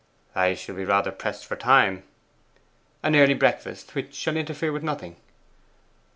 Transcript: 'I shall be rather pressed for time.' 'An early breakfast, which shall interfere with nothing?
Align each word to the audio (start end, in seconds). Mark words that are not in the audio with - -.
'I 0.33 0.55
shall 0.55 0.73
be 0.73 0.83
rather 0.83 1.11
pressed 1.11 1.45
for 1.45 1.55
time.' 1.55 2.01
'An 3.03 3.15
early 3.15 3.35
breakfast, 3.35 3.93
which 3.93 4.15
shall 4.15 4.35
interfere 4.35 4.71
with 4.71 4.81
nothing? 4.81 5.15